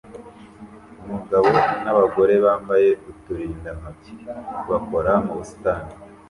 [1.03, 1.49] Umugabo
[1.83, 4.13] n'abagore bambaye uturindantoki
[4.69, 5.89] bakora mu busitani